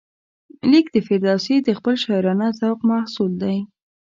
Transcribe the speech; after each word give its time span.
لیک 0.69 0.87
د 0.93 0.97
فردوسي 1.05 1.55
د 1.61 1.69
خپل 1.77 1.95
شاعرانه 2.03 2.47
ذوق 2.59 2.79
محصول 2.91 3.31
دی. 3.43 3.57